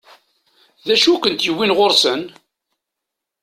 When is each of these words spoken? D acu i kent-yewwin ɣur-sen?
D 0.87 0.89
acu 0.93 1.09
i 1.15 1.21
kent-yewwin 1.21 1.75
ɣur-sen? 1.77 2.21